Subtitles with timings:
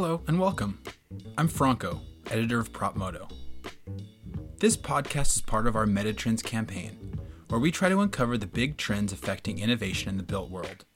[0.00, 0.80] Hello and welcome.
[1.36, 2.00] I'm Franco,
[2.30, 3.30] editor of Propmodo.
[4.58, 8.78] This podcast is part of our Metatrends campaign, where we try to uncover the big
[8.78, 10.86] trends affecting innovation in the built world.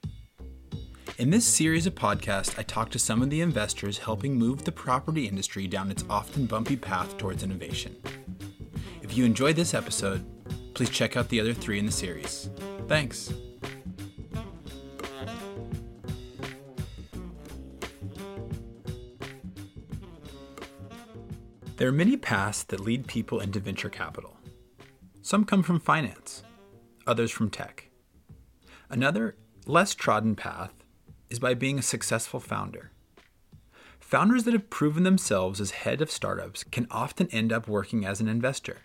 [1.19, 4.71] In this series of podcasts, I talk to some of the investors helping move the
[4.71, 7.95] property industry down its often bumpy path towards innovation.
[9.03, 10.25] If you enjoyed this episode,
[10.73, 12.49] please check out the other three in the series.
[12.87, 13.31] Thanks.
[21.85, 24.37] There are many paths that lead people into venture capital.
[25.21, 26.41] Some come from finance,
[27.05, 27.91] others from tech.
[28.89, 29.35] Another,
[29.67, 30.73] less trodden path
[31.29, 32.89] is by being a successful founder.
[33.99, 38.19] Founders that have proven themselves as head of startups can often end up working as
[38.19, 38.77] an investor,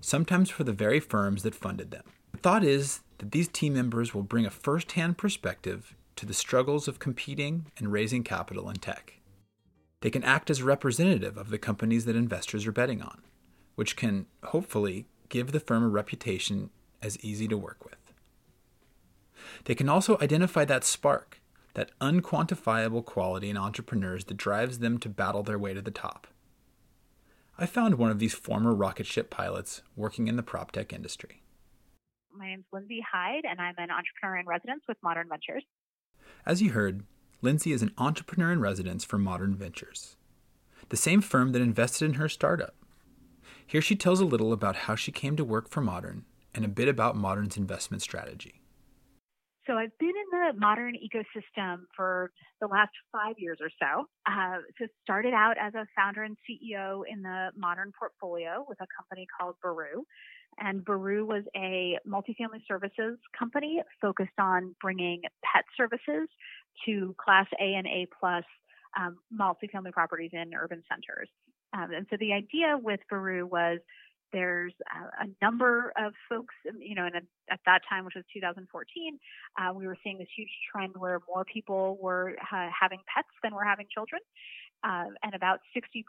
[0.00, 2.04] sometimes for the very firms that funded them.
[2.30, 6.32] The thought is that these team members will bring a first hand perspective to the
[6.32, 9.17] struggles of competing and raising capital in tech.
[10.00, 13.22] They can act as representative of the companies that investors are betting on,
[13.74, 16.70] which can hopefully give the firm a reputation
[17.02, 17.96] as easy to work with.
[19.64, 21.40] They can also identify that spark,
[21.74, 26.26] that unquantifiable quality in entrepreneurs that drives them to battle their way to the top.
[27.58, 31.42] I found one of these former rocket ship pilots working in the prop tech industry.
[32.32, 35.64] My name is Lindsay Hyde, and I'm an entrepreneur in residence with Modern Ventures.
[36.46, 37.02] As you heard,
[37.40, 40.16] Lindsay is an entrepreneur in residence for Modern Ventures,
[40.88, 42.74] the same firm that invested in her startup.
[43.64, 46.68] Here she tells a little about how she came to work for Modern and a
[46.68, 48.60] bit about Modern's investment strategy.
[49.68, 54.06] So I've been in the modern ecosystem for the last five years or so.
[54.26, 58.86] Uh, so started out as a founder and CEO in the modern portfolio with a
[58.96, 60.02] company called Baroo.
[60.58, 66.28] And Baroo was a multifamily services company focused on bringing pet services
[66.86, 68.44] to Class A and A plus
[68.98, 71.28] um, multifamily properties in urban centers.
[71.72, 73.78] Um, and so the idea with Baroo was
[74.32, 77.16] there's a, a number of folks, you know, and
[77.50, 79.18] at that time, which was 2014,
[79.58, 83.64] uh, we were seeing this huge trend where more people were having pets than were
[83.64, 84.20] having children.
[84.84, 86.04] Uh, and about 60%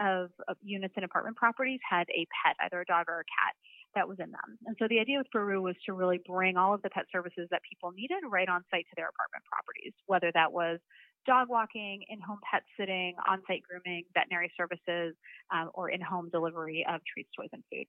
[0.00, 3.54] of, of units in apartment properties had a pet, either a dog or a cat
[3.96, 4.58] that was in them.
[4.66, 7.48] And so the idea with Baroo was to really bring all of the pet services
[7.50, 10.78] that people needed right on site to their apartment properties, whether that was
[11.26, 15.16] dog walking, in home pet sitting, on site grooming, veterinary services,
[15.52, 17.86] um, or in home delivery of treats, toys, and food.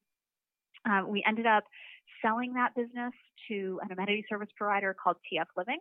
[0.89, 1.63] Uh, we ended up
[2.21, 3.13] selling that business
[3.47, 5.79] to an amenity service provider called TF Living.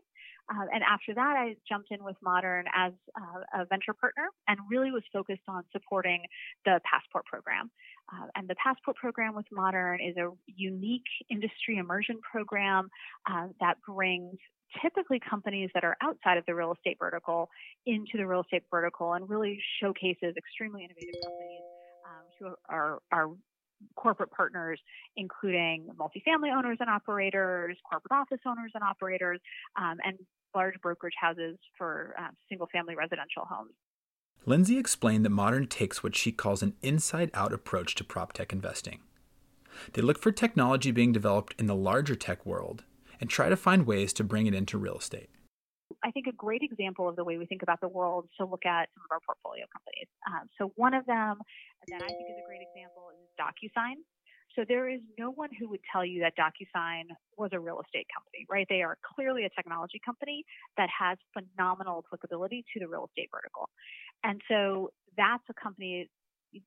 [0.49, 4.59] Uh, and after that, I jumped in with Modern as uh, a venture partner and
[4.71, 6.23] really was focused on supporting
[6.65, 7.71] the Passport program.
[8.13, 12.89] Uh, and the Passport program with Modern is a unique industry immersion program
[13.29, 14.37] uh, that brings
[14.83, 17.49] typically companies that are outside of the real estate vertical
[17.87, 21.63] into the real estate vertical and really showcases extremely innovative companies
[22.05, 23.31] um, who are, are
[23.95, 24.81] corporate partners,
[25.17, 29.41] including multifamily owners and operators, corporate office owners and operators,
[29.77, 30.19] um, and
[30.57, 33.75] large brokerage houses for uh, single family residential homes.
[34.47, 38.53] Lindsay explained that Modern takes what she calls an inside out approach to prop tech
[38.53, 39.01] investing.
[39.93, 42.85] They look for technology being developed in the larger tech world
[43.21, 45.29] and try to find ways to bring it into real estate.
[46.03, 48.45] I think a great example of the way we think about the world is to
[48.47, 50.09] look at some of our portfolio companies.
[50.27, 51.39] Um, so one of them
[51.89, 54.03] that I think is a great example is DocuSign.
[54.57, 57.05] So there is no one who would tell you that DocuSign
[57.37, 58.67] was a real estate company, right?
[58.69, 60.45] They are clearly a technology company
[60.79, 63.69] that has phenomenal applicability to the real estate vertical.
[64.25, 66.09] And so that's a company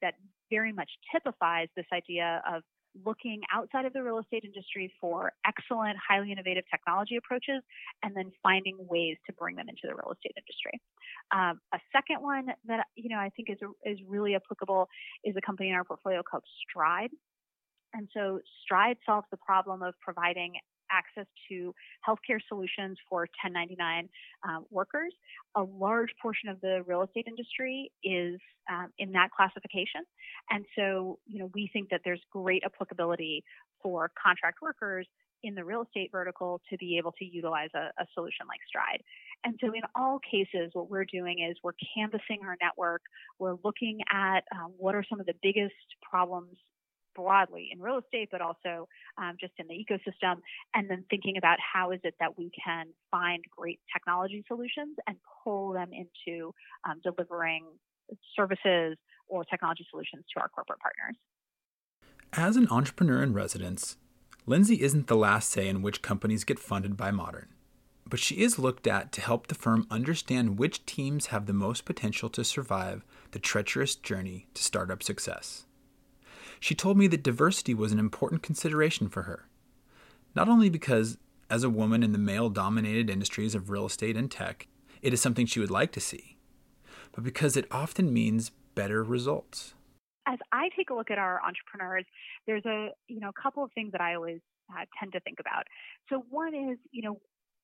[0.02, 0.14] that
[0.52, 2.62] very much typifies this idea of
[3.06, 7.62] looking outside of the real estate industry for excellent, highly innovative technology approaches,
[8.04, 10.82] and then finding ways to bring them into the real estate industry.
[11.32, 14.88] Um, a second one that you know I think is is really applicable
[15.24, 17.12] is a company in our portfolio called Stride.
[17.94, 20.54] And so Stride solves the problem of providing
[20.92, 21.74] access to
[22.08, 24.10] healthcare solutions for 1099
[24.48, 25.14] uh, workers.
[25.56, 28.40] A large portion of the real estate industry is
[28.70, 30.02] um, in that classification.
[30.50, 33.44] And so, you know, we think that there's great applicability
[33.82, 35.08] for contract workers
[35.44, 39.02] in the real estate vertical to be able to utilize a, a, solution like Stride.
[39.46, 43.02] And so, in all cases, what we're doing is we're canvassing our network.
[43.40, 45.76] We're looking at um, what are some of the biggest
[46.10, 46.58] problems
[47.16, 50.38] broadly in real estate, but also um, just in the ecosystem,
[50.74, 55.18] and then thinking about how is it that we can find great technology solutions and
[55.44, 56.54] pull them into
[56.88, 57.66] um, delivering
[58.36, 58.98] services
[59.28, 61.16] or technology solutions to our corporate partners.
[62.34, 63.98] As an entrepreneur in residence,
[64.46, 67.50] Lindsay isn't the last say in which companies get funded by Modern,
[68.08, 71.86] but she is looked at to help the firm understand which teams have the most
[71.86, 75.66] potential to survive the treacherous journey to startup success.
[76.60, 79.48] She told me that diversity was an important consideration for her,
[80.36, 81.18] not only because,
[81.50, 84.68] as a woman in the male dominated industries of real estate and tech,
[85.02, 86.38] it is something she would like to see,
[87.14, 89.74] but because it often means better results.
[90.28, 92.06] As I take a look at our entrepreneurs,
[92.46, 94.42] there's a you know couple of things that I always
[94.72, 95.64] uh, tend to think about.
[96.10, 97.20] So one is you know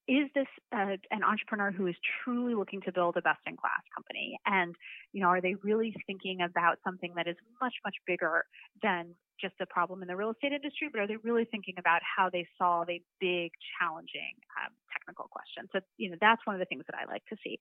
[0.07, 3.81] is this uh, an entrepreneur who is truly looking to build a best in class
[3.95, 4.37] company?
[4.45, 4.75] And
[5.13, 8.45] you know are they really thinking about something that is much much bigger
[8.83, 12.01] than just a problem in the real estate industry but are they really thinking about
[12.03, 16.59] how they solve a big challenging um, technical question so you know that's one of
[16.59, 17.59] the things that i like to see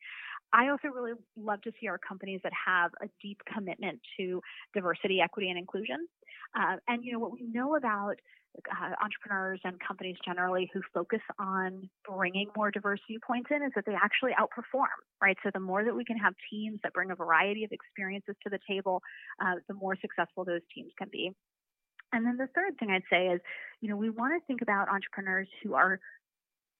[0.52, 4.40] i also really love to see our companies that have a deep commitment to
[4.72, 6.06] diversity equity and inclusion
[6.58, 8.16] uh, and you know what we know about
[8.70, 13.84] uh, entrepreneurs and companies generally who focus on bringing more diverse viewpoints in is that
[13.86, 15.36] they actually outperform, right?
[15.42, 18.50] So the more that we can have teams that bring a variety of experiences to
[18.50, 19.02] the table,
[19.44, 21.32] uh, the more successful those teams can be.
[22.12, 23.40] And then the third thing I'd say is,
[23.80, 25.98] you know, we want to think about entrepreneurs who are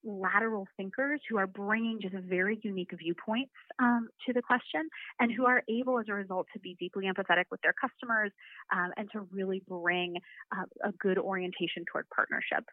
[0.04, 5.46] lateral thinkers who are bringing just very unique viewpoints um, to the question and who
[5.46, 8.30] are able as a result to be deeply empathetic with their customers
[8.72, 10.16] um, and to really bring
[10.52, 12.64] uh, a good orientation toward partnership.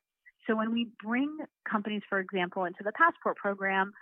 [0.48, 1.38] So when we bring
[1.70, 3.94] companies, for example, into the Passport program,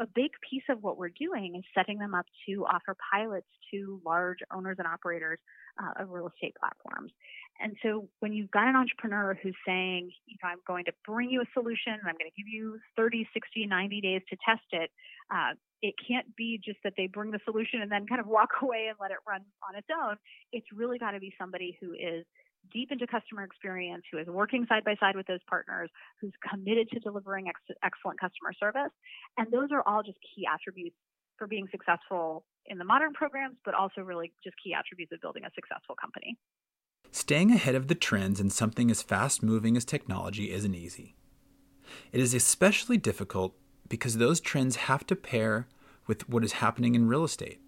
[0.00, 4.00] a big piece of what we're doing is setting them up to offer pilots to
[4.06, 5.38] large owners and operators
[5.82, 7.12] uh, of real estate platforms.
[7.60, 11.30] And so when you've got an entrepreneur who's saying, you know, I'm going to bring
[11.30, 14.66] you a solution and I'm going to give you 30, 60, 90 days to test
[14.72, 14.90] it,
[15.34, 18.50] uh, it can't be just that they bring the solution and then kind of walk
[18.62, 20.16] away and let it run on its own.
[20.52, 22.24] It's really got to be somebody who is
[22.72, 25.90] deep into customer experience, who is working side by side with those partners,
[26.20, 28.92] who's committed to delivering ex- excellent customer service.
[29.36, 30.96] And those are all just key attributes
[31.38, 35.44] for being successful in the modern programs, but also really just key attributes of building
[35.44, 36.36] a successful company.
[37.10, 41.14] Staying ahead of the trends in something as fast moving as technology isn't easy.
[42.12, 43.54] It is especially difficult
[43.88, 45.66] because those trends have to pair
[46.06, 47.60] with what is happening in real estate.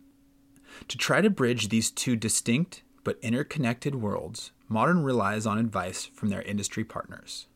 [0.88, 6.28] To try to bridge these two distinct but interconnected worlds, Modern relies on advice from
[6.28, 7.48] their industry partners.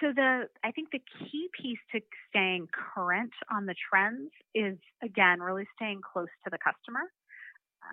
[0.00, 5.40] So the I think the key piece to staying current on the trends is again
[5.40, 7.12] really staying close to the customer.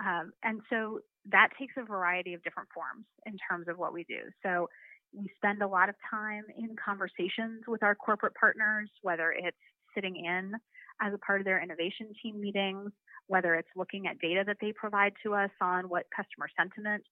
[0.06, 1.00] Um, and so
[1.32, 4.20] that takes a variety of different forms in terms of what we do.
[4.44, 4.70] So
[5.14, 9.58] we spend a lot of time in conversations with our corporate partners, whether it's
[9.96, 10.54] sitting in
[11.02, 12.92] as a part of their innovation team meetings,
[13.28, 17.04] whether it's looking at data that they provide to us on what customer sentiment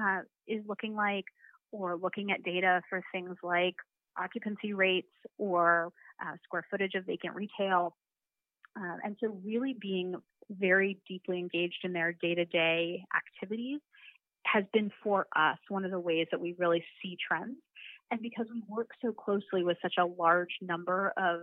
[0.00, 1.24] uh, is looking like,
[1.72, 3.74] or looking at data for things like
[4.18, 5.08] occupancy rates
[5.38, 5.90] or
[6.24, 7.96] uh, square footage of vacant retail.
[8.78, 10.14] Uh, and so, really being
[10.50, 13.80] very deeply engaged in their day to day activities
[14.44, 17.56] has been for us one of the ways that we really see trends.
[18.10, 21.40] And because we work so closely with such a large number of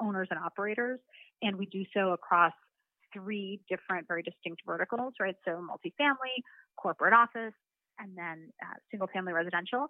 [0.00, 1.00] owners and operators,
[1.40, 2.52] and we do so across
[3.12, 5.36] three different, very distinct verticals, right?
[5.44, 6.42] So, multifamily,
[6.76, 7.54] corporate office,
[7.98, 9.88] and then uh, single family residential,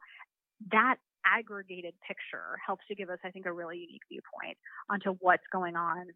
[0.71, 4.59] that aggregated picture helps to give us, I think, a really unique viewpoint
[4.90, 6.07] onto what's going on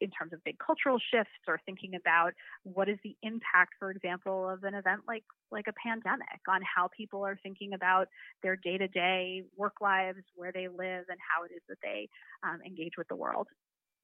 [0.00, 2.32] in terms of big cultural shifts or thinking about
[2.62, 6.88] what is the impact, for example, of an event like like a pandemic on how
[6.96, 8.08] people are thinking about
[8.42, 12.08] their day-to-day work lives, where they live, and how it is that they
[12.42, 13.48] um, engage with the world.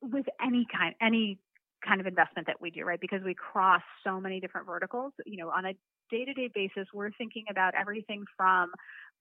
[0.03, 1.39] With any kind, any
[1.87, 3.01] kind of investment that we do, right?
[3.01, 5.13] Because we cross so many different verticals.
[5.25, 5.73] You know, on a
[6.11, 8.71] day to day basis, we're thinking about everything from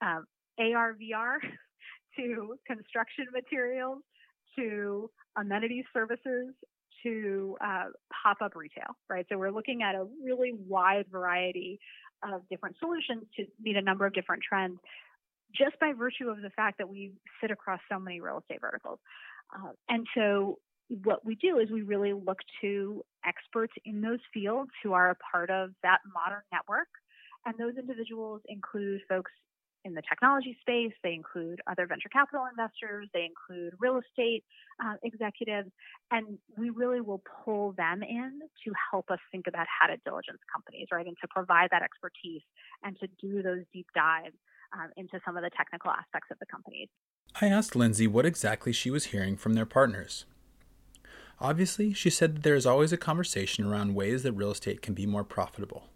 [0.01, 0.25] um,
[0.59, 1.37] AR, VR
[2.17, 4.01] to construction materials
[4.55, 6.53] to amenity services
[7.03, 7.85] to uh,
[8.23, 9.25] pop up retail, right?
[9.29, 11.79] So we're looking at a really wide variety
[12.23, 14.79] of different solutions to meet a number of different trends
[15.55, 18.99] just by virtue of the fact that we sit across so many real estate verticals.
[19.53, 20.57] Uh, and so
[21.03, 25.15] what we do is we really look to experts in those fields who are a
[25.31, 26.87] part of that modern network.
[27.45, 29.31] And those individuals include folks
[29.85, 34.43] in the technology space, they include other venture capital investors, they include real estate
[34.83, 35.69] uh, executives,
[36.11, 40.39] and we really will pull them in to help us think about how to diligence
[40.51, 41.05] companies, right?
[41.05, 42.41] And to provide that expertise
[42.83, 44.35] and to do those deep dives
[44.73, 46.89] um, into some of the technical aspects of the companies.
[47.39, 50.25] I asked Lindsay what exactly she was hearing from their partners.
[51.39, 54.93] Obviously, she said that there is always a conversation around ways that real estate can
[54.93, 55.89] be more profitable.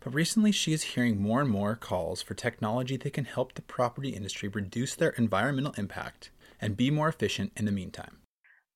[0.00, 3.62] But recently, she is hearing more and more calls for technology that can help the
[3.62, 8.18] property industry reduce their environmental impact and be more efficient in the meantime.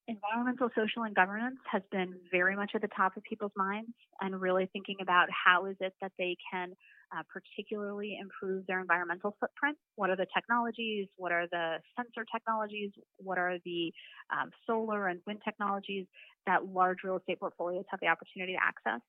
[0.09, 3.91] Environmental, social, and governance has been very much at the top of people's minds,
[4.23, 6.73] and really thinking about how is it that they can
[7.15, 9.77] uh, particularly improve their environmental footprint.
[9.97, 11.09] What are the technologies?
[11.17, 12.91] What are the sensor technologies?
[13.19, 13.93] What are the
[14.31, 16.07] um, solar and wind technologies
[16.47, 19.01] that large real estate portfolios have the opportunity to access?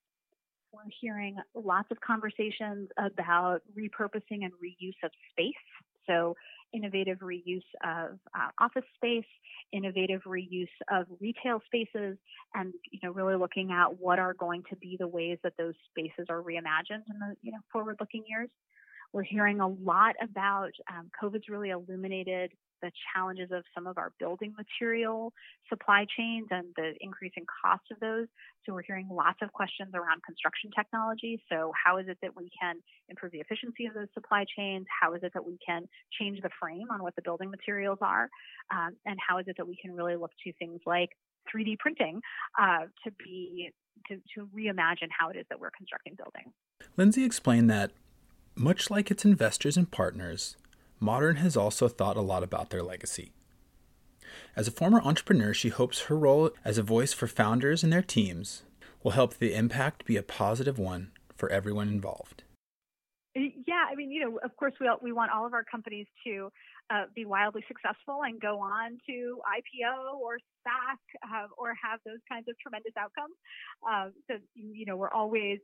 [0.72, 5.54] We're hearing lots of conversations about repurposing and reuse of space.
[6.06, 6.36] So,
[6.72, 9.24] innovative reuse of uh, office space,
[9.72, 12.16] innovative reuse of retail spaces,
[12.54, 15.74] and you know, really looking at what are going to be the ways that those
[15.90, 18.50] spaces are reimagined in the you know forward-looking years.
[19.12, 24.12] We're hearing a lot about um, COVID's really illuminated the challenges of some of our
[24.18, 25.32] building material
[25.68, 28.26] supply chains and the increasing cost of those.
[28.64, 31.42] So we're hearing lots of questions around construction technology.
[31.50, 32.76] So how is it that we can
[33.08, 34.86] improve the efficiency of those supply chains?
[35.00, 38.28] How is it that we can change the frame on what the building materials are?
[38.70, 41.10] Um, and how is it that we can really look to things like
[41.54, 42.20] 3D printing
[42.60, 43.72] uh, to be
[44.08, 46.54] to, to reimagine how it is that we're constructing buildings.
[46.96, 47.90] Lindsay explained that
[48.54, 50.56] much like its investors and partners,
[51.02, 53.32] Modern has also thought a lot about their legacy.
[54.54, 58.02] As a former entrepreneur, she hopes her role as a voice for founders and their
[58.02, 58.62] teams
[59.02, 62.42] will help the impact be a positive one for everyone involved.
[63.34, 66.06] Yeah, I mean, you know, of course, we all, we want all of our companies
[66.26, 66.50] to
[66.90, 72.18] uh, be wildly successful and go on to IPO or SPAC uh, or have those
[72.28, 73.34] kinds of tremendous outcomes.
[73.88, 75.60] Uh, so, you know, we're always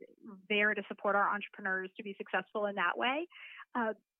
[0.49, 3.27] there to support our entrepreneurs to be successful in that way.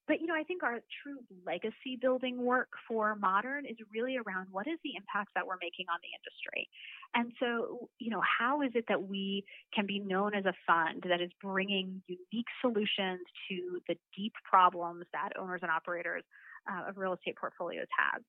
[0.08, 4.48] But you know, I think our true legacy building work for modern is really around
[4.52, 6.70] what is the impact that we're making on the industry.
[7.14, 9.44] And so, you know, how is it that we
[9.76, 15.06] can be known as a fund that is bringing unique solutions to the deep problems
[15.12, 16.24] that owners and operators
[16.72, 18.22] uh, of real estate portfolios have?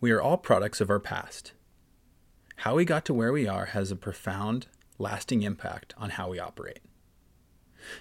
[0.00, 1.52] We are all products of our past.
[2.56, 4.68] How we got to where we are has a profound,
[4.98, 6.80] lasting impact on how we operate.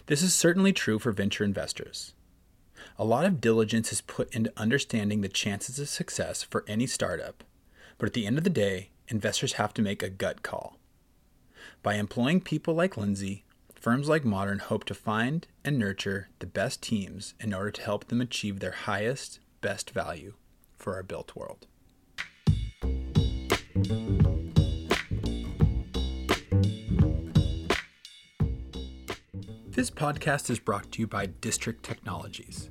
[0.05, 2.13] This is certainly true for venture investors.
[2.97, 7.43] A lot of diligence is put into understanding the chances of success for any startup,
[7.97, 10.77] but at the end of the day, investors have to make a gut call.
[11.81, 13.43] By employing people like Lindsay,
[13.75, 18.07] firms like Modern hope to find and nurture the best teams in order to help
[18.07, 20.33] them achieve their highest, best value
[20.77, 21.67] for our built world.
[29.75, 32.69] This podcast is brought to you by District Technologies.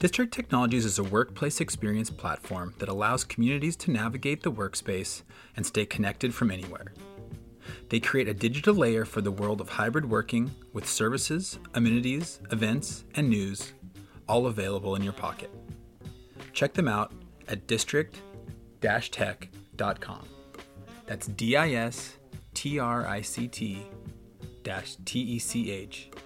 [0.00, 5.22] District Technologies is a workplace experience platform that allows communities to navigate the workspace
[5.54, 6.94] and stay connected from anywhere.
[7.90, 13.04] They create a digital layer for the world of hybrid working with services, amenities, events,
[13.14, 13.72] and news,
[14.28, 15.52] all available in your pocket.
[16.52, 17.12] Check them out
[17.46, 18.20] at district
[18.80, 20.26] tech.com.
[21.06, 22.16] That's D I S
[22.54, 23.86] T R I C T
[24.62, 26.20] tech.com.